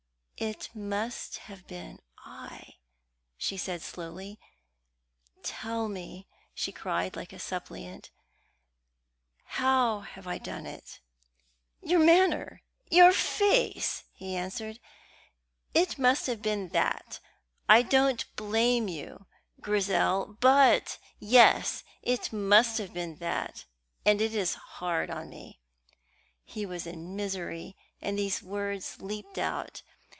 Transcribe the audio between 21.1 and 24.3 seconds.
yes, it must have been that, and